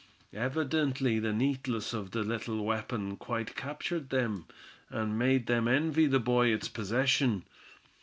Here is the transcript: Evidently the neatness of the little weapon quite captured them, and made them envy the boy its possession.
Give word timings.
Evidently 0.33 1.19
the 1.19 1.31
neatness 1.31 1.93
of 1.93 2.09
the 2.09 2.23
little 2.23 2.65
weapon 2.65 3.15
quite 3.17 3.55
captured 3.55 4.09
them, 4.09 4.47
and 4.89 5.15
made 5.15 5.45
them 5.45 5.67
envy 5.67 6.07
the 6.07 6.17
boy 6.19 6.47
its 6.47 6.67
possession. 6.67 7.43